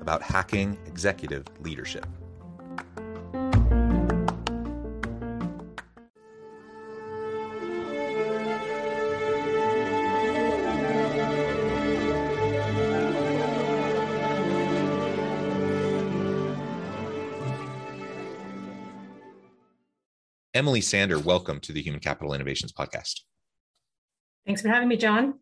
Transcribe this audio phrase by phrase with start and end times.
[0.00, 2.06] about hacking executive leadership.
[20.56, 23.20] Emily Sander, welcome to the Human Capital Innovations Podcast.
[24.46, 25.34] Thanks for having me, John.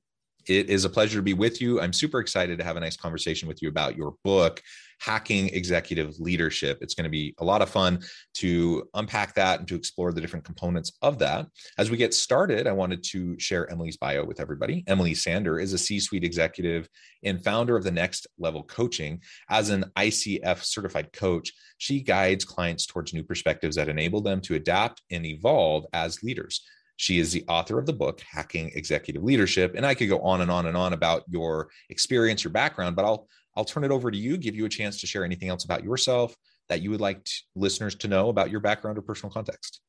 [0.47, 1.81] It is a pleasure to be with you.
[1.81, 4.62] I'm super excited to have a nice conversation with you about your book,
[5.01, 6.78] Hacking Executive Leadership.
[6.81, 8.01] It's going to be a lot of fun
[8.34, 11.47] to unpack that and to explore the different components of that.
[11.78, 14.84] As we get started, I wanted to share Emily's bio with everybody.
[14.86, 16.89] Emily Sander is a C suite executive
[17.23, 19.23] and founder of the Next Level Coaching.
[19.48, 24.55] As an ICF certified coach, she guides clients towards new perspectives that enable them to
[24.55, 26.62] adapt and evolve as leaders.
[26.97, 29.75] She is the author of the book, Hacking Executive Leadership.
[29.75, 33.05] And I could go on and on and on about your experience, your background, but
[33.05, 35.64] I'll I'll turn it over to you, give you a chance to share anything else
[35.64, 36.34] about yourself
[36.69, 39.80] that you would like listeners to know about your background or personal context.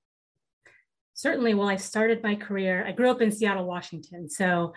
[1.13, 1.53] Certainly.
[1.53, 4.29] Well, I started my career, I grew up in Seattle, Washington.
[4.29, 4.73] So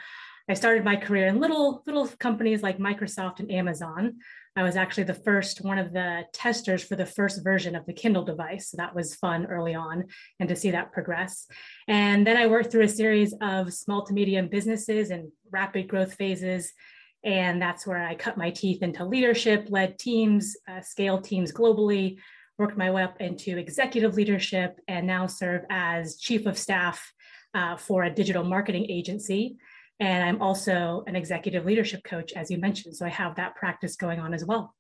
[0.50, 4.16] I started my career in little little companies like Microsoft and Amazon.
[4.56, 7.92] I was actually the first one of the testers for the first version of the
[7.92, 8.70] Kindle device.
[8.70, 10.06] So that was fun early on
[10.41, 11.47] and to see that progress.
[11.86, 16.14] And then I worked through a series of small to medium businesses and rapid growth
[16.14, 16.72] phases.
[17.22, 22.19] And that's where I cut my teeth into leadership, led teams, uh, scaled teams globally,
[22.59, 27.12] worked my way up into executive leadership, and now serve as chief of staff
[27.54, 29.59] uh, for a digital marketing agency.
[30.00, 32.97] And I'm also an executive leadership coach, as you mentioned.
[32.97, 34.75] So I have that practice going on as well.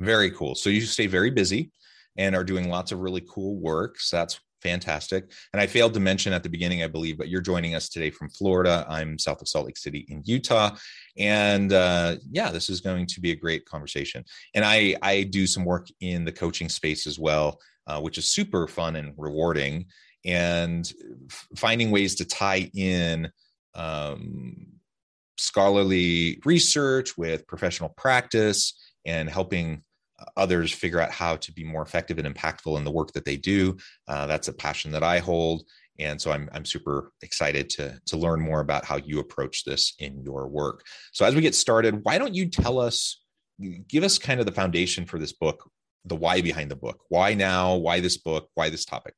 [0.00, 0.54] Very cool.
[0.54, 1.70] So you stay very busy
[2.16, 4.00] and are doing lots of really cool work.
[4.00, 5.30] So that's fantastic.
[5.52, 8.10] And I failed to mention at the beginning, I believe, but you're joining us today
[8.10, 8.86] from Florida.
[8.88, 10.76] I'm south of Salt Lake City in Utah.
[11.18, 14.24] And uh, yeah, this is going to be a great conversation.
[14.54, 18.32] And I, I do some work in the coaching space as well, uh, which is
[18.32, 19.86] super fun and rewarding.
[20.24, 20.90] And
[21.30, 23.30] f- finding ways to tie in
[23.74, 24.66] um,
[25.36, 29.82] scholarly research with professional practice and helping
[30.36, 33.36] others figure out how to be more effective and impactful in the work that they
[33.36, 33.76] do.
[34.08, 35.64] Uh, that's a passion that I hold.
[35.98, 39.94] And so I'm, I'm super excited to, to learn more about how you approach this
[39.98, 40.84] in your work.
[41.12, 43.22] So as we get started, why don't you tell us,
[43.88, 45.68] give us kind of the foundation for this book,
[46.04, 47.00] the why behind the book.
[47.08, 47.76] Why now?
[47.76, 48.48] Why this book?
[48.54, 49.14] Why this topic?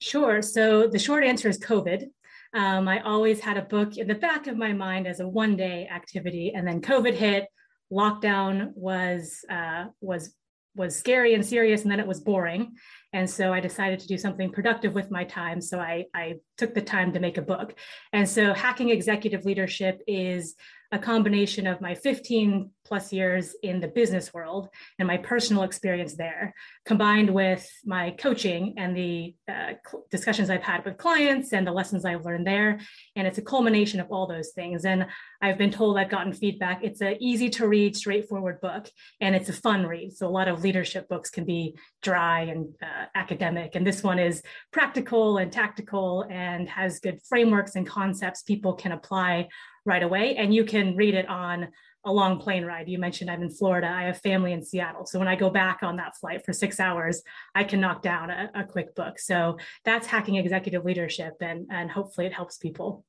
[0.00, 0.42] Sure.
[0.42, 2.08] So the short answer is COVID.
[2.56, 5.56] Um, I always had a book in the back of my mind as a one
[5.56, 6.52] day activity.
[6.56, 7.48] And then COVID hit,
[7.92, 10.34] lockdown was, uh, was,
[10.74, 12.72] was scary and serious, and then it was boring.
[13.12, 15.60] And so I decided to do something productive with my time.
[15.60, 17.74] So I, I took the time to make a book.
[18.14, 20.54] And so Hacking Executive Leadership is
[20.92, 26.14] a combination of my 15 plus years in the business world and my personal experience
[26.14, 26.54] there,
[26.84, 29.72] combined with my coaching and the uh,
[30.10, 32.78] discussions I've had with clients and the lessons I've learned there.
[33.16, 34.84] And it's a culmination of all those things.
[34.84, 35.06] And
[35.42, 36.84] I've been told I've gotten feedback.
[36.84, 38.88] It's an easy to read, straightforward book,
[39.20, 40.12] and it's a fun read.
[40.12, 43.74] So a lot of leadership books can be dry and uh, academic.
[43.74, 44.42] And this one is
[44.72, 49.48] practical and tactical and has good frameworks and concepts people can apply
[49.86, 50.36] right away.
[50.36, 51.68] And you can read it on
[52.04, 52.88] a long plane ride.
[52.88, 53.88] You mentioned I'm in Florida.
[53.88, 55.06] I have family in Seattle.
[55.06, 57.22] So when I go back on that flight for six hours,
[57.54, 59.18] I can knock down a, a quick book.
[59.18, 63.04] So that's hacking executive leadership and, and hopefully it helps people.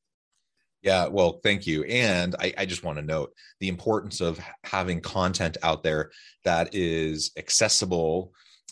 [0.82, 1.84] Yeah, well, thank you.
[1.84, 6.12] And I, I, just want to note the importance of having content out there
[6.44, 8.32] that is accessible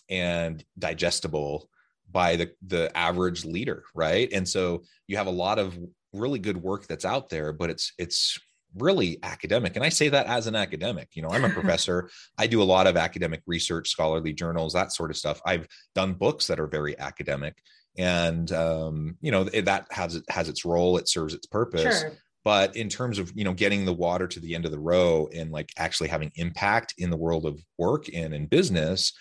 [0.09, 1.67] and digestible
[2.11, 4.29] by the, the average leader, right?
[4.31, 5.77] And so you have a lot of
[6.15, 8.39] really good work that's out there, but it's it's
[8.77, 9.75] really academic.
[9.75, 11.09] And I say that as an academic.
[11.13, 12.09] You know, I'm a professor.
[12.37, 15.41] I do a lot of academic research, scholarly journals, that sort of stuff.
[15.45, 17.55] I've done books that are very academic,
[17.97, 20.97] and um, you know that has has its role.
[20.97, 22.01] It serves its purpose.
[22.01, 22.11] Sure.
[22.43, 25.27] But in terms of you know getting the water to the end of the row
[25.33, 29.13] and like actually having impact in the world of work and in business,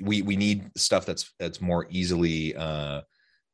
[0.00, 3.02] we we need stuff that's that's more easily uh,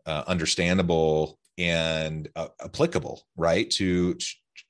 [0.07, 3.71] uh, understandable and uh, applicable, right?
[3.73, 4.17] To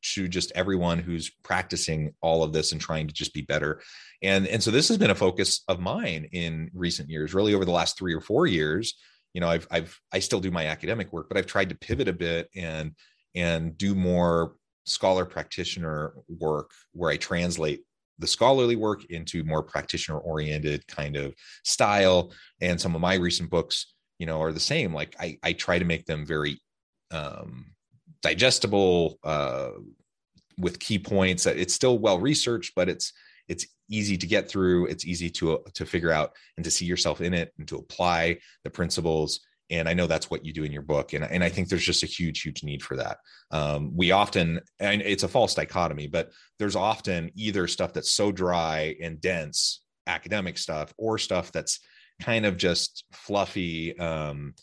[0.03, 3.81] to just everyone who's practicing all of this and trying to just be better.
[4.23, 7.65] And and so this has been a focus of mine in recent years, really over
[7.65, 8.95] the last three or four years.
[9.35, 12.09] You know, I've I've I still do my academic work, but I've tried to pivot
[12.09, 12.93] a bit and
[13.35, 14.55] and do more
[14.85, 17.83] scholar practitioner work where I translate
[18.19, 22.33] the scholarly work into more practitioner oriented kind of style.
[22.61, 24.93] And some of my recent books, you know, are the same.
[24.93, 26.61] Like I I try to make them very
[27.13, 27.73] um,
[28.23, 29.71] digestible uh,
[30.59, 31.47] with key points.
[31.47, 33.13] It's still well researched, but it's
[33.49, 34.87] it's easy to get through.
[34.87, 38.39] It's easy to to figure out and to see yourself in it and to apply
[38.65, 39.41] the principles.
[39.71, 41.85] And I know that's what you do in your book, and and I think there's
[41.85, 43.19] just a huge, huge need for that.
[43.51, 48.33] Um, we often, and it's a false dichotomy, but there's often either stuff that's so
[48.33, 51.81] dry and dense, academic stuff, or stuff that's
[52.21, 54.55] kind of just fluffy, um,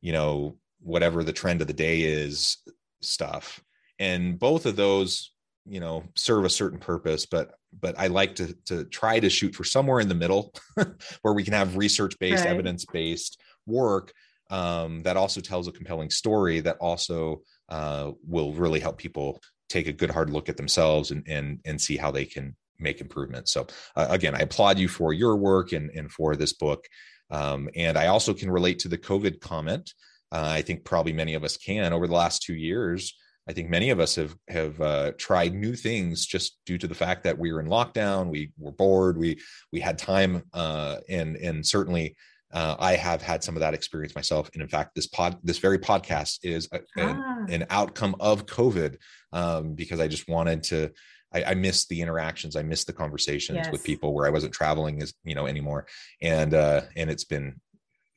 [0.00, 2.58] you know, whatever the trend of the day is
[3.00, 3.60] stuff.
[3.98, 5.32] And both of those
[5.70, 9.54] you know serve a certain purpose but but i like to to try to shoot
[9.54, 10.50] for somewhere in the middle
[11.22, 12.48] where we can have research based right.
[12.48, 14.12] evidence based work
[14.50, 19.86] um, that also tells a compelling story that also uh, will really help people take
[19.86, 23.52] a good hard look at themselves and and and see how they can make improvements.
[23.52, 23.66] So
[23.96, 26.86] uh, again i applaud you for your work and and for this book.
[27.30, 29.92] Um, and i also can relate to the covid comment
[30.32, 33.14] uh, I think probably many of us can over the last two years.
[33.48, 36.94] I think many of us have have uh, tried new things just due to the
[36.94, 38.28] fact that we were in lockdown.
[38.28, 39.16] We were bored.
[39.16, 39.40] We
[39.72, 42.14] we had time, uh, and and certainly
[42.52, 44.50] uh, I have had some of that experience myself.
[44.52, 47.44] And in fact, this pod this very podcast is a, ah.
[47.48, 48.96] an, an, outcome of COVID
[49.32, 50.90] um, because I just wanted to.
[51.32, 52.56] I, I missed the interactions.
[52.56, 53.70] I missed the conversations yes.
[53.70, 55.86] with people where I wasn't traveling as you know anymore,
[56.22, 57.60] and uh, and it's been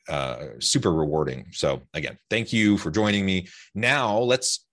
[0.09, 1.47] uh, super rewarding.
[1.51, 3.47] So again, thank you for joining me.
[3.75, 4.65] Now let's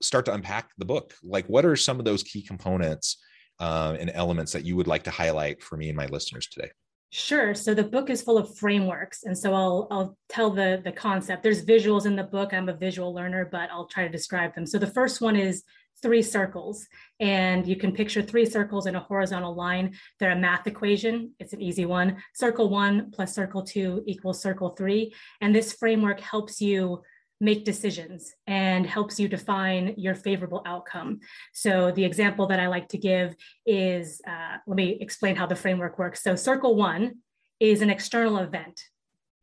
[0.00, 1.14] start to unpack the book.
[1.22, 3.18] Like, what are some of those key components
[3.60, 6.70] uh, and elements that you would like to highlight for me and my listeners today?
[7.14, 7.54] Sure.
[7.54, 11.42] So the book is full of frameworks, and so I'll I'll tell the the concept.
[11.42, 12.54] There's visuals in the book.
[12.54, 14.66] I'm a visual learner, but I'll try to describe them.
[14.66, 15.62] So the first one is
[16.02, 16.86] three circles.
[17.20, 19.94] And you can picture three circles in a horizontal line.
[20.18, 21.32] They're a math equation.
[21.38, 22.16] It's an easy one.
[22.34, 25.14] Circle one plus circle two equals circle three.
[25.40, 27.02] And this framework helps you
[27.40, 31.18] make decisions and helps you define your favorable outcome.
[31.52, 33.34] So the example that I like to give
[33.66, 36.22] is, uh, let me explain how the framework works.
[36.22, 37.16] So circle one
[37.58, 38.80] is an external event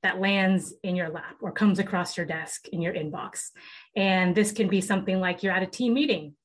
[0.01, 3.49] that lands in your lap or comes across your desk in your inbox.
[3.97, 6.35] And this can be something like you're at a team meeting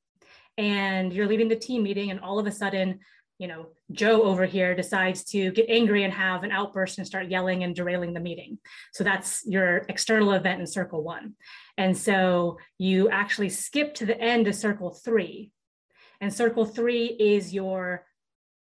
[0.59, 3.01] and you're leading the team meeting and all of a sudden
[3.39, 7.29] you know joe over here decides to get angry and have an outburst and start
[7.29, 8.59] yelling and derailing the meeting.
[8.93, 11.35] So that's your external event in circle one.
[11.77, 15.53] And so you actually skip to the end of circle three.
[16.21, 18.05] And circle three is your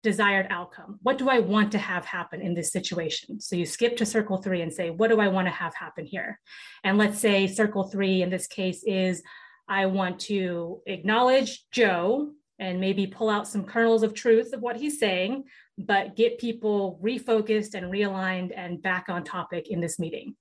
[0.01, 0.99] desired outcome.
[1.01, 3.39] What do i want to have happen in this situation?
[3.39, 6.05] So you skip to circle three and say what do i want to have happen
[6.05, 6.39] here?
[6.83, 9.23] And let's say circle three in this case is
[9.67, 14.77] I want to acknowledge Joe and maybe pull out some kernels of truth of what
[14.77, 15.43] he's saying,
[15.77, 20.35] but get people refocused and realigned and back on topic in this meeting.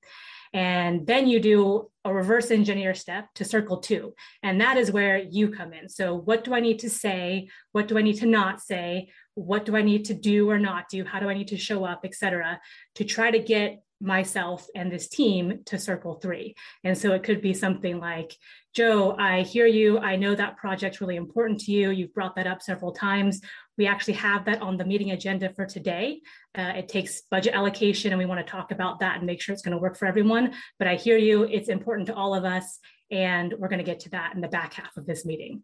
[0.55, 4.15] And then you do a reverse engineer step to circle two.
[4.43, 5.89] And that is where you come in.
[5.89, 7.49] So, what do I need to say?
[7.73, 9.11] What do I need to not say?
[9.35, 11.05] What do I need to do or not do?
[11.05, 12.61] How do I need to show up, et cetera,
[12.97, 16.55] to try to get myself and this team to circle three.
[16.85, 18.37] And so it could be something like,
[18.75, 19.99] Joe, I hear you.
[19.99, 21.91] I know that project's really important to you.
[21.91, 23.41] You've brought that up several times.
[23.79, 26.21] We actually have that on the meeting agenda for today.
[26.57, 29.53] Uh, it takes budget allocation, and we want to talk about that and make sure
[29.53, 30.55] it's going to work for everyone.
[30.79, 31.45] But I hear you.
[31.45, 32.79] It's important to all of us.
[33.11, 35.63] And we're going to get to that in the back half of this meeting.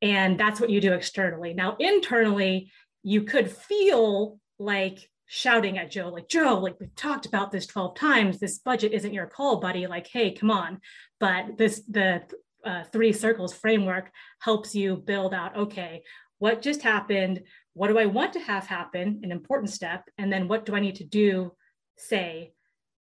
[0.00, 1.54] And that's what you do externally.
[1.54, 2.72] Now, internally,
[3.04, 7.94] you could feel like shouting at Joe, like, Joe, like we've talked about this 12
[7.94, 8.38] times.
[8.38, 9.86] This budget isn't your call, buddy.
[9.86, 10.78] Like, hey, come on.
[11.20, 12.20] But this, the
[12.66, 14.10] uh, three circles framework
[14.42, 16.02] helps you build out, okay,
[16.38, 17.44] what just happened?
[17.72, 19.20] What do I want to have happen?
[19.22, 20.04] An important step.
[20.18, 21.52] And then what do I need to do,
[21.96, 22.52] say,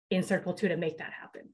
[0.09, 1.49] in circle two to make that happen?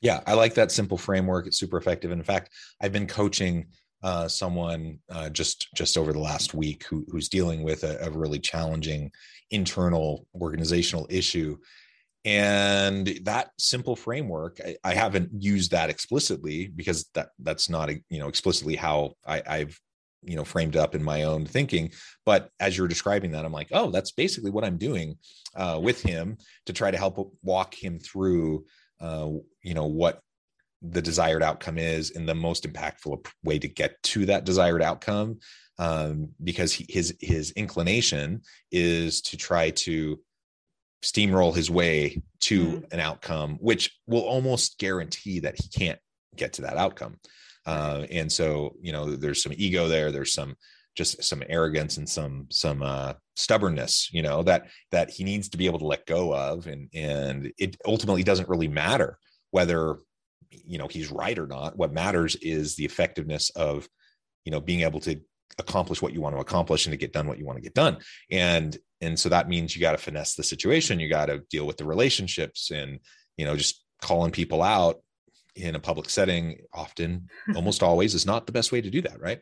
[0.00, 1.48] Yeah, I like that simple framework.
[1.48, 2.12] It's super effective.
[2.12, 3.66] In fact, I've been coaching
[4.02, 8.10] uh, someone uh, just just over the last week who, who's dealing with a, a
[8.10, 9.10] really challenging
[9.50, 11.56] internal organizational issue.
[12.24, 18.18] And that simple framework I, I, haven't used that explicitly because that that's not you
[18.20, 19.80] know explicitly how I, i've
[20.22, 21.90] you know framed up in my own thinking.
[22.24, 25.18] But as you're describing that i'm like oh that's basically what i'm doing
[25.56, 28.66] uh, with him to try to help walk him through
[29.00, 29.30] uh,
[29.62, 30.20] you know what
[30.82, 35.38] the desired outcome is and the most impactful way to get to that desired outcome
[35.78, 40.20] um, because he, his his inclination is to try to
[41.02, 42.92] steamroll his way to mm.
[42.92, 45.98] an outcome which will almost guarantee that he can't
[46.36, 47.16] get to that outcome
[47.66, 50.54] uh, and so you know there's some ego there there's some
[50.94, 55.58] just some arrogance and some some uh, stubbornness you know that that he needs to
[55.58, 59.18] be able to let go of and and it ultimately doesn't really matter
[59.50, 59.98] whether
[60.66, 61.76] you know he's right or not.
[61.76, 63.88] What matters is the effectiveness of
[64.44, 65.20] you know being able to
[65.58, 67.74] accomplish what you want to accomplish and to get done what you want to get
[67.74, 67.98] done.
[68.30, 71.00] And and so that means you got to finesse the situation.
[71.00, 72.98] You got to deal with the relationships and
[73.36, 75.00] you know just calling people out
[75.54, 79.20] in a public setting often almost always is not the best way to do that
[79.20, 79.40] right?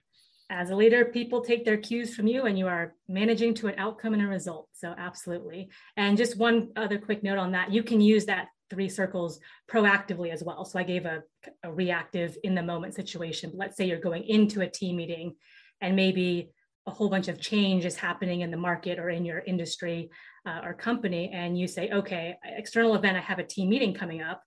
[0.50, 3.74] As a leader people take their cues from you and you are managing to an
[3.78, 4.68] outcome and a result.
[4.72, 5.70] So absolutely.
[5.96, 7.72] And just one other quick note on that.
[7.72, 10.64] You can use that three circles proactively as well.
[10.64, 11.22] So i gave a,
[11.64, 15.34] a reactive in the moment situation let's say you're going into a team meeting
[15.80, 16.50] and maybe
[16.86, 20.10] a whole bunch of change is happening in the market or in your industry
[20.46, 24.22] uh, or company and you say okay external event i have a team meeting coming
[24.22, 24.42] up.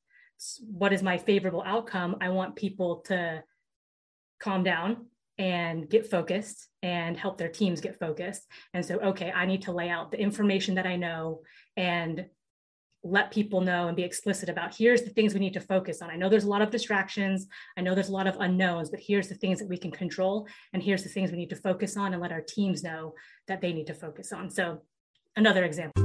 [0.65, 2.18] What is my favorable outcome?
[2.20, 3.44] I want people to
[4.39, 5.06] calm down
[5.38, 8.44] and get focused and help their teams get focused.
[8.74, 11.42] And so okay i need to lay out the information that i know
[11.77, 12.25] and
[13.03, 16.10] let people know and be explicit about here's the things we need to focus on.
[16.10, 17.48] I know there's a lot of distractions.
[17.77, 20.48] I know there's a lot of unknowns, but here's the things that we can control.
[20.72, 23.13] And here's the things we need to focus on and let our teams know
[23.48, 24.50] that they need to focus on.
[24.50, 24.81] So,
[25.36, 26.01] another example.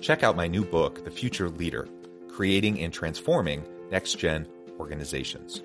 [0.00, 1.86] Check out my new book, The Future Leader
[2.30, 5.62] Creating and Transforming Next Gen Organizations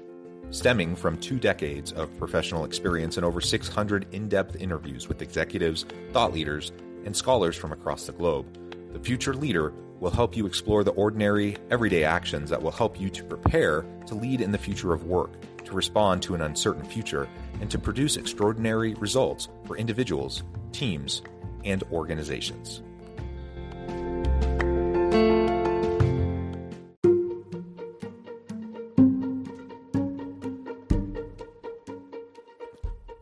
[0.52, 5.86] stemming from two decades of professional experience and over 600 in depth interviews with executives,
[6.12, 6.72] thought leaders,
[7.06, 8.46] and scholars from across the globe.
[8.94, 13.10] The Future Leader will help you explore the ordinary, everyday actions that will help you
[13.10, 15.32] to prepare to lead in the future of work,
[15.64, 17.28] to respond to an uncertain future,
[17.62, 21.22] and to produce extraordinary results for individuals, teams,
[21.64, 22.82] and organizations.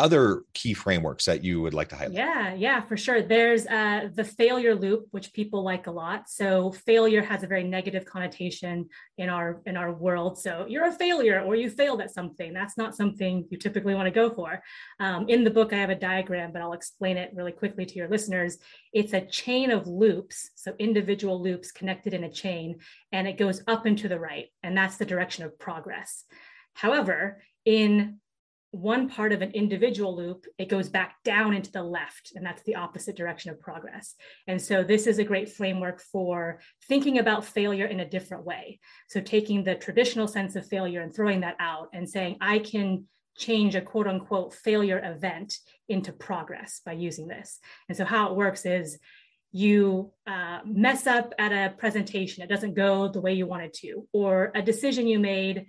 [0.00, 2.14] Other key frameworks that you would like to highlight?
[2.14, 3.22] Yeah, yeah, for sure.
[3.22, 6.28] There's uh, the failure loop, which people like a lot.
[6.28, 8.88] So failure has a very negative connotation
[9.18, 10.38] in our in our world.
[10.38, 12.52] So you're a failure or you failed at something.
[12.52, 14.62] That's not something you typically want to go for.
[14.98, 17.94] Um, in the book, I have a diagram, but I'll explain it really quickly to
[17.94, 18.58] your listeners.
[18.92, 22.78] It's a chain of loops, so individual loops connected in a chain,
[23.12, 26.24] and it goes up and to the right, and that's the direction of progress.
[26.74, 28.20] However, in
[28.72, 32.62] one part of an individual loop, it goes back down into the left, and that's
[32.62, 34.14] the opposite direction of progress.
[34.46, 38.78] And so, this is a great framework for thinking about failure in a different way.
[39.08, 43.06] So, taking the traditional sense of failure and throwing that out and saying, I can
[43.36, 45.54] change a quote unquote failure event
[45.88, 47.58] into progress by using this.
[47.88, 48.98] And so, how it works is
[49.52, 54.06] you uh, mess up at a presentation, it doesn't go the way you wanted to,
[54.12, 55.66] or a decision you made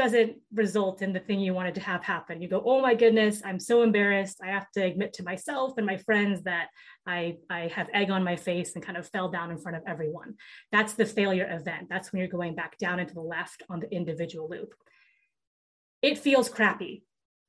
[0.00, 2.40] doesn't result in the thing you wanted to have happen.
[2.40, 4.38] You go, oh my goodness, I'm so embarrassed.
[4.42, 6.68] I have to admit to myself and my friends that
[7.06, 9.82] I, I have egg on my face and kind of fell down in front of
[9.86, 10.36] everyone.
[10.72, 11.88] That's the failure event.
[11.90, 14.72] That's when you're going back down into the left on the individual loop.
[16.00, 17.04] It feels crappy.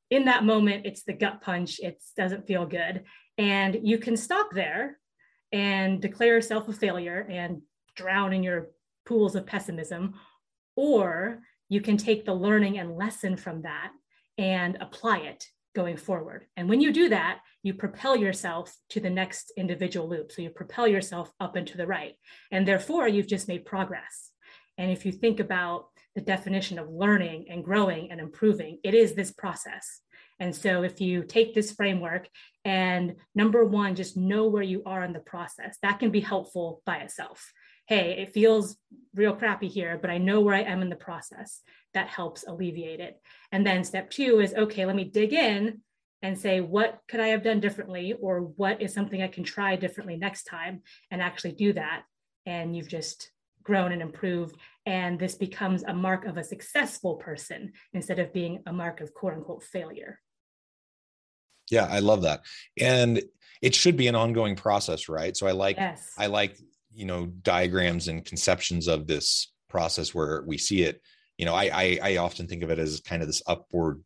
[0.09, 1.79] In that moment, it's the gut punch.
[1.79, 3.05] It doesn't feel good.
[3.37, 4.97] And you can stop there
[5.53, 7.61] and declare yourself a failure and
[7.95, 8.71] drown in your
[9.05, 10.15] pools of pessimism.
[10.75, 13.91] Or you can take the learning and lesson from that
[14.37, 16.45] and apply it going forward.
[16.57, 20.33] And when you do that, you propel yourself to the next individual loop.
[20.33, 22.15] So you propel yourself up and to the right.
[22.51, 24.31] And therefore, you've just made progress.
[24.77, 29.13] And if you think about the definition of learning and growing and improving, it is
[29.13, 30.01] this process.
[30.41, 32.27] And so if you take this framework
[32.65, 36.81] and number one, just know where you are in the process, that can be helpful
[36.85, 37.49] by itself
[37.91, 38.77] hey, it feels
[39.13, 41.59] real crappy here, but I know where I am in the process.
[41.93, 43.19] That helps alleviate it.
[43.51, 45.81] And then step two is okay, let me dig in
[46.21, 48.13] and say, what could I have done differently?
[48.13, 52.03] Or what is something I can try differently next time and actually do that?
[52.45, 53.29] And you've just
[53.61, 54.55] grown and improved.
[54.85, 59.13] And this becomes a mark of a successful person instead of being a mark of
[59.13, 60.21] quote unquote failure.
[61.69, 62.43] Yeah, I love that.
[62.79, 63.21] And
[63.61, 65.35] it should be an ongoing process, right?
[65.35, 66.13] So I like yes.
[66.17, 66.57] I like
[66.93, 71.01] you know diagrams and conceptions of this process where we see it
[71.37, 74.03] you know I, I i, often think of it as kind of this upward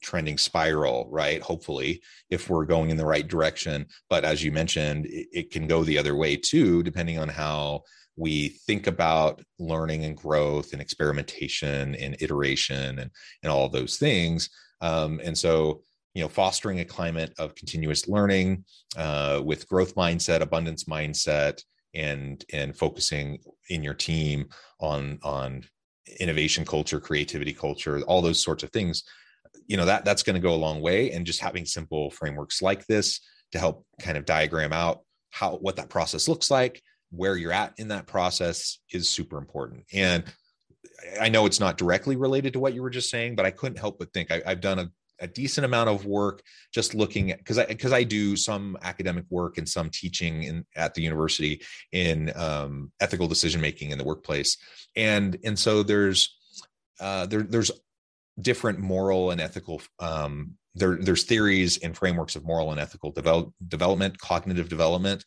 [0.00, 1.40] trending spiral right?
[1.40, 3.86] Hopefully if we're going in the right direction.
[4.08, 7.82] But as you mentioned it, it can go the other way too depending on how
[8.16, 13.10] we think about learning and growth and experimentation and iteration and,
[13.42, 14.50] and all those things.
[14.80, 15.82] Um, and so
[16.14, 18.64] you know fostering a climate of continuous learning
[18.96, 21.62] uh, with growth mindset abundance mindset
[21.94, 23.38] and and focusing
[23.70, 24.48] in your team
[24.80, 25.64] on on
[26.20, 29.04] innovation culture creativity culture all those sorts of things
[29.68, 31.12] you know that that's going to go a long way.
[31.12, 33.20] And just having simple frameworks like this
[33.52, 37.72] to help kind of diagram out how what that process looks like where you're at
[37.78, 39.84] in that process is super important.
[39.92, 40.24] And
[41.20, 43.78] i know it's not directly related to what you were just saying but i couldn't
[43.78, 47.38] help but think I, have done a a decent amount of work just looking at
[47.38, 51.62] because I because I do some academic work and some teaching in at the university
[51.92, 54.56] in um, ethical decision making in the workplace,
[54.96, 56.36] and and so there's
[57.00, 57.70] uh, there there's
[58.40, 63.52] different moral and ethical um, there there's theories and frameworks of moral and ethical develop,
[63.66, 65.24] development, cognitive development,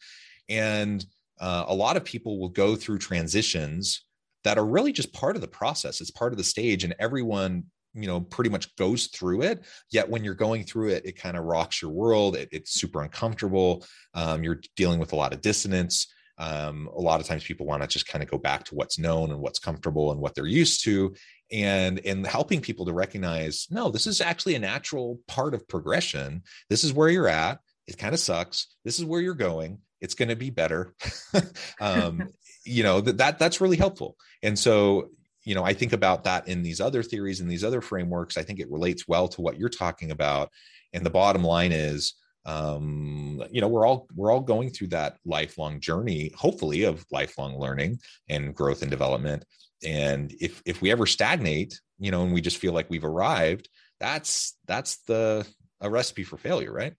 [0.49, 1.05] and
[1.39, 4.05] uh, a lot of people will go through transitions
[4.43, 6.01] that are really just part of the process.
[6.01, 10.09] It's part of the stage, and everyone you know pretty much goes through it yet
[10.09, 13.83] when you're going through it it kind of rocks your world it, it's super uncomfortable
[14.13, 16.07] um, you're dealing with a lot of dissonance.
[16.37, 18.97] Um, a lot of times people want to just kind of go back to what's
[18.97, 21.13] known and what's comfortable and what they're used to
[21.51, 26.41] and and helping people to recognize no this is actually a natural part of progression.
[26.69, 27.59] This is where you're at.
[27.87, 28.75] It kind of sucks.
[28.85, 29.79] This is where you're going.
[29.99, 30.93] It's going to be better.
[31.79, 32.29] Um,
[32.65, 34.15] you know that, that that's really helpful.
[34.43, 35.09] And so
[35.51, 38.41] you know i think about that in these other theories and these other frameworks i
[38.41, 40.49] think it relates well to what you're talking about.
[40.93, 42.13] And the bottom line is
[42.45, 47.59] um you know we're all we're all going through that lifelong journey hopefully of lifelong
[47.59, 49.43] learning and growth and development.
[49.85, 53.67] And if if we ever stagnate you know and we just feel like we've arrived
[53.99, 55.45] that's that's the
[55.81, 56.93] a recipe for failure right?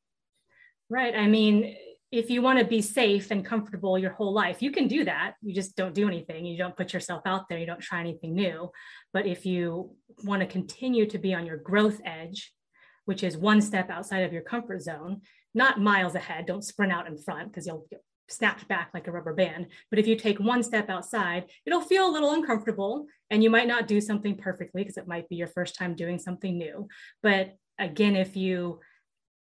[0.91, 1.15] Right.
[1.15, 1.75] I mean
[2.13, 5.33] if you want to be safe and comfortable your whole life, you can do that.
[5.41, 6.45] You just don't do anything.
[6.45, 7.59] You don't put yourself out there.
[7.59, 8.71] You don't try anything new.
[9.15, 12.53] But if you want to continue to be on your growth edge,
[13.07, 15.23] which is one step outside of your comfort zone,
[15.55, 19.13] not miles ahead, don't sprint out in front because you'll get snapped back like a
[19.13, 19.69] rubber band.
[19.89, 23.69] But if you take one step outside, it'll feel a little uncomfortable and you might
[23.69, 26.89] not do something perfectly because it might be your first time doing something new.
[27.23, 28.81] But again, if you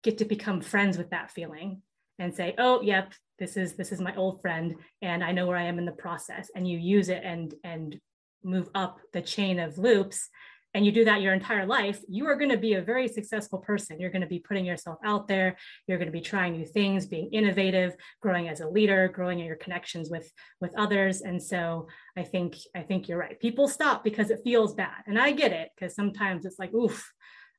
[0.04, 1.82] get to become friends with that feeling
[2.20, 5.56] and say, oh, yep, this is this is my old friend, and I know where
[5.56, 6.50] I am in the process.
[6.54, 7.98] And you use it and and
[8.44, 10.30] move up the chain of loops
[10.74, 13.58] and you do that your entire life, you are going to be a very successful
[13.58, 13.98] person.
[13.98, 15.56] You're going to be putting yourself out there.
[15.86, 19.46] You're going to be trying new things, being innovative, growing as a leader, growing in
[19.46, 20.30] your connections with
[20.60, 21.22] with others.
[21.22, 23.38] And so I think I think you're right.
[23.40, 27.12] People stop because it feels bad, and I get it because sometimes it's like, oof,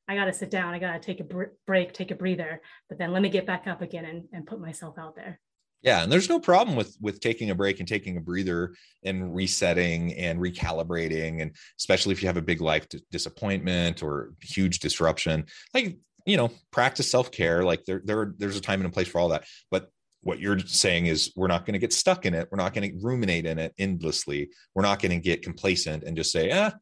[0.08, 0.74] I got to sit down.
[0.74, 3.46] I got to take a br- break, take a breather, but then let me get
[3.46, 5.40] back up again and, and put myself out there.
[5.82, 9.34] Yeah, and there's no problem with with taking a break and taking a breather and
[9.34, 15.44] resetting and recalibrating, and especially if you have a big life disappointment or huge disruption,
[15.74, 17.64] like you know, practice self care.
[17.64, 19.44] Like there, there, there's a time and a place for all that.
[19.70, 19.88] But
[20.22, 22.48] what you're saying is we're not going to get stuck in it.
[22.50, 24.50] We're not going to ruminate in it endlessly.
[24.74, 26.72] We're not going to get complacent and just say, ah,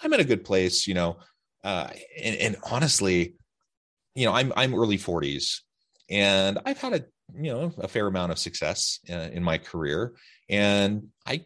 [0.00, 1.18] I'm in a good place, you know.
[1.66, 1.88] Uh,
[2.22, 3.34] and, and honestly,
[4.14, 5.62] you know, I'm I'm early 40s,
[6.08, 10.14] and I've had a you know a fair amount of success uh, in my career,
[10.48, 11.42] and I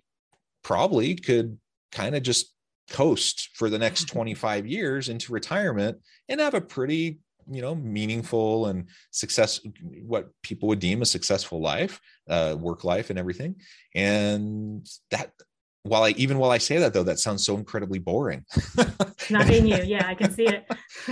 [0.63, 1.59] probably could
[1.91, 2.53] kind of just
[2.91, 5.97] coast for the next 25 years into retirement
[6.29, 9.59] and have a pretty you know meaningful and success
[10.03, 13.55] what people would deem a successful life uh, work life and everything.
[13.95, 15.33] And that
[15.83, 18.45] while I even while I say that though, that sounds so incredibly boring.
[19.31, 20.67] Not in you, yeah, I can see it.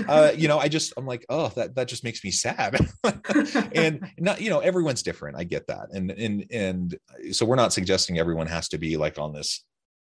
[0.07, 2.79] uh, you know, I just I'm like, oh, that that just makes me sad.
[3.75, 5.39] and not, you know, everyone's different.
[5.39, 6.99] I get that, and and and
[7.33, 9.65] so we're not suggesting everyone has to be like on this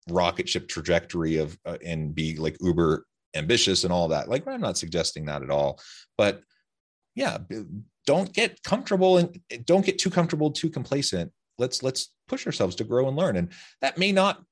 [0.09, 4.29] rocket ship trajectory of uh, and be like uber ambitious and all that.
[4.29, 5.79] Like I'm not suggesting that at all,
[6.17, 6.41] but
[7.15, 7.39] yeah,
[8.05, 11.31] don't get comfortable and don't get too comfortable, too complacent.
[11.57, 14.43] Let's let's push ourselves to grow and learn, and that may not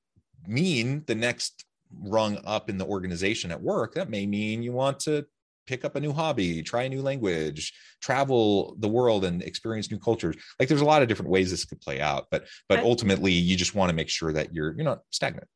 [0.46, 3.94] mean the next rung up in the organization at work.
[3.94, 5.26] That may mean you want to
[5.66, 9.98] pick up a new hobby, try a new language, travel the world and experience new
[9.98, 10.36] cultures.
[10.58, 13.56] Like there's a lot of different ways this could play out, but but ultimately you
[13.56, 15.46] just want to make sure that you're you're not stagnant.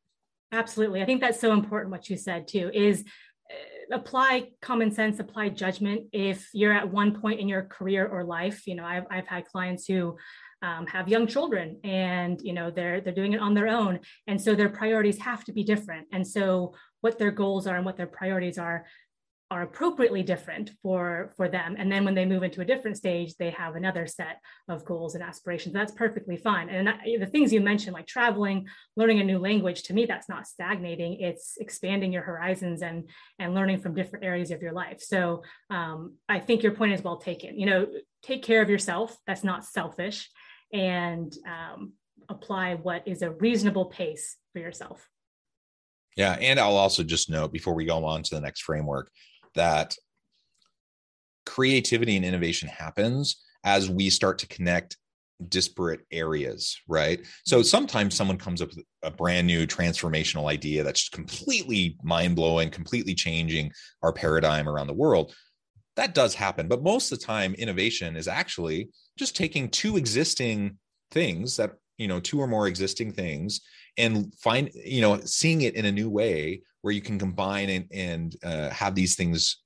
[0.51, 1.01] Absolutely.
[1.01, 3.03] I think that's so important what you said too is
[3.51, 6.03] uh, apply common sense, apply judgment.
[6.13, 9.45] If you're at one point in your career or life, you know, I've, I've had
[9.45, 10.17] clients who
[10.65, 13.99] um, have young children and you know they're they're doing it on their own.
[14.25, 16.07] And so their priorities have to be different.
[16.11, 18.85] And so what their goals are and what their priorities are
[19.51, 21.75] are appropriately different for for them.
[21.77, 25.13] And then when they move into a different stage they have another set of goals
[25.13, 25.71] and aspirations.
[25.71, 26.67] That's perfectly fine.
[26.69, 26.87] And
[27.21, 31.19] the things you mentioned like traveling learning a new language to me that's not stagnating.
[31.19, 34.99] It's expanding your horizons and and learning from different areas of your life.
[34.99, 37.59] So um, i think your point is well taken.
[37.59, 37.87] You know
[38.23, 39.15] take care of yourself.
[39.27, 40.27] That's not selfish
[40.73, 41.93] and um,
[42.29, 45.07] apply what is a reasonable pace for yourself
[46.15, 49.09] yeah and i'll also just note before we go on to the next framework
[49.53, 49.95] that
[51.45, 54.97] creativity and innovation happens as we start to connect
[55.49, 57.25] disparate areas, right?
[57.45, 57.63] So mm-hmm.
[57.63, 63.15] sometimes someone comes up with a brand new transformational idea that's completely mind blowing, completely
[63.15, 65.33] changing our paradigm around the world.
[65.95, 66.67] That does happen.
[66.67, 70.77] But most of the time, innovation is actually just taking two existing
[71.11, 73.61] things that, you know, two or more existing things
[73.97, 77.85] and find, you know, seeing it in a new way where you can combine and,
[77.91, 79.61] and uh, have these things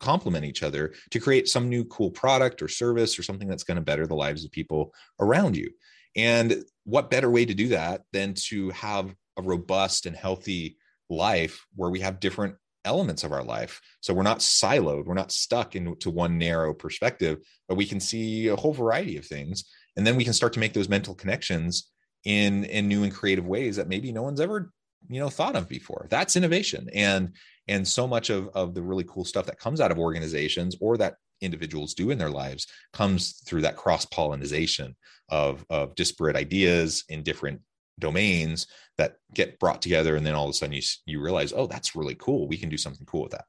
[0.00, 3.76] complement each other to create some new cool product or service or something that's going
[3.76, 5.70] to better the lives of people around you.
[6.16, 10.76] And what better way to do that than to have a robust and healthy
[11.08, 12.56] life where we have different
[12.88, 13.80] elements of our life.
[14.00, 18.48] So we're not siloed, we're not stuck into one narrow perspective, but we can see
[18.48, 19.64] a whole variety of things.
[19.96, 21.90] And then we can start to make those mental connections
[22.24, 24.72] in in new and creative ways that maybe no one's ever
[25.08, 27.34] you know thought of before that's innovation and
[27.68, 30.96] and so much of of the really cool stuff that comes out of organizations or
[30.96, 34.96] that individuals do in their lives comes through that cross pollination
[35.28, 37.60] of of disparate ideas in different
[37.98, 41.66] domains that get brought together and then all of a sudden you you realize oh
[41.66, 43.44] that's really cool we can do something cool with that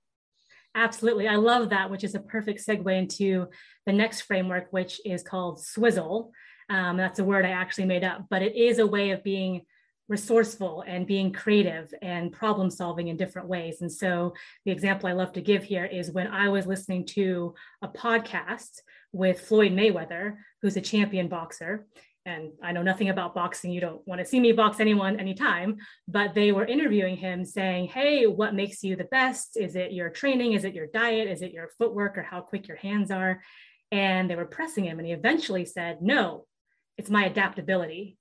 [0.75, 3.47] absolutely i love that which is a perfect segue into
[3.85, 6.31] the next framework which is called swizzle
[6.69, 9.61] um, that's a word i actually made up but it is a way of being
[10.09, 13.81] resourceful and being creative and problem solving in different ways.
[13.81, 14.33] And so
[14.65, 18.81] the example I love to give here is when I was listening to a podcast
[19.13, 21.85] with Floyd Mayweather, who's a champion boxer.
[22.29, 23.71] And I know nothing about boxing.
[23.71, 27.87] You don't want to see me box anyone anytime, but they were interviewing him saying,
[27.87, 29.57] Hey, what makes you the best?
[29.57, 30.53] Is it your training?
[30.53, 31.27] Is it your diet?
[31.27, 33.41] Is it your footwork or how quick your hands are?
[33.91, 34.99] And they were pressing him.
[34.99, 36.45] And he eventually said, No,
[36.97, 38.17] it's my adaptability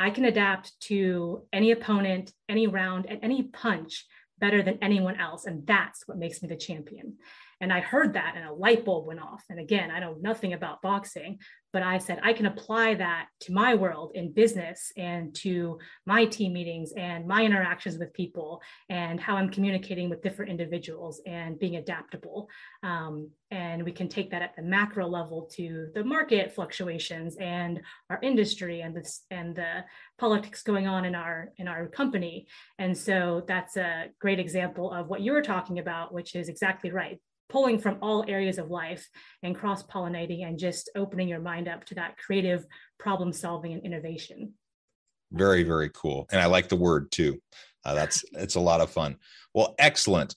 [0.00, 4.06] I can adapt to any opponent, any round, and any punch
[4.38, 5.44] better than anyone else.
[5.44, 7.16] And that's what makes me the champion.
[7.60, 9.44] And I heard that and a light bulb went off.
[9.50, 11.38] And again, I know nothing about boxing,
[11.72, 16.24] but I said, I can apply that to my world in business and to my
[16.24, 21.58] team meetings and my interactions with people and how I'm communicating with different individuals and
[21.58, 22.48] being adaptable.
[22.82, 27.80] Um, and we can take that at the macro level to the market fluctuations and
[28.08, 29.84] our industry and the, and the
[30.18, 32.46] politics going on in our in our company.
[32.78, 36.90] And so that's a great example of what you were talking about, which is exactly
[36.90, 37.20] right
[37.50, 39.08] pulling from all areas of life
[39.42, 42.64] and cross pollinating and just opening your mind up to that creative
[42.98, 44.54] problem solving and innovation.
[45.32, 46.26] Very, very cool.
[46.32, 47.40] And I like the word too.
[47.84, 49.16] Uh, that's it's a lot of fun.
[49.54, 50.34] Well, excellent.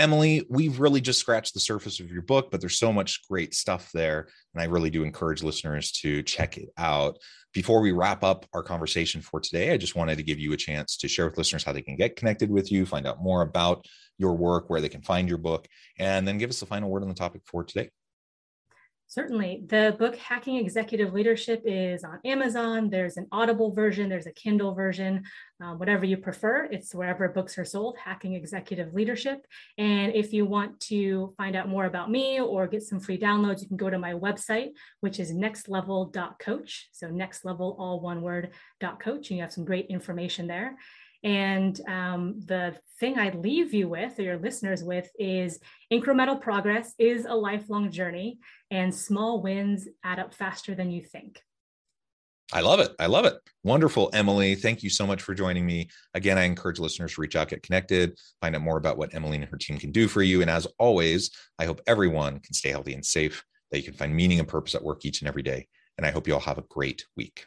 [0.00, 3.54] Emily, we've really just scratched the surface of your book, but there's so much great
[3.54, 4.28] stuff there.
[4.54, 7.18] And I really do encourage listeners to check it out.
[7.52, 10.56] Before we wrap up our conversation for today, I just wanted to give you a
[10.56, 13.42] chance to share with listeners how they can get connected with you, find out more
[13.42, 13.84] about
[14.16, 17.02] your work, where they can find your book, and then give us the final word
[17.02, 17.90] on the topic for today.
[19.10, 19.64] Certainly.
[19.66, 22.90] The book Hacking Executive Leadership is on Amazon.
[22.90, 25.24] There's an Audible version, there's a Kindle version,
[25.60, 26.68] um, whatever you prefer.
[26.70, 29.44] It's wherever books are sold, Hacking Executive Leadership.
[29.78, 33.60] And if you want to find out more about me or get some free downloads,
[33.60, 34.68] you can go to my website,
[35.00, 36.90] which is nextlevel.coach.
[36.92, 39.30] So, next level, all one word, .coach.
[39.30, 40.76] And you have some great information there.
[41.22, 45.58] And um, the thing I leave you with, or your listeners with, is
[45.92, 48.38] incremental progress is a lifelong journey,
[48.70, 51.42] and small wins add up faster than you think.
[52.52, 52.92] I love it.
[52.98, 53.34] I love it.
[53.62, 54.56] Wonderful, Emily.
[54.56, 55.88] Thank you so much for joining me.
[56.14, 59.36] Again, I encourage listeners to reach out, get connected, find out more about what Emily
[59.36, 60.40] and her team can do for you.
[60.40, 61.30] And as always,
[61.60, 64.74] I hope everyone can stay healthy and safe, that you can find meaning and purpose
[64.74, 65.68] at work each and every day.
[65.96, 67.46] And I hope you all have a great week.